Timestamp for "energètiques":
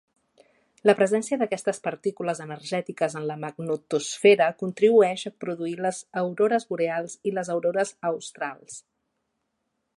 2.45-3.17